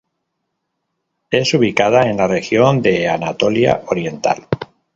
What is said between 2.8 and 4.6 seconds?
de Anatolia Oriental.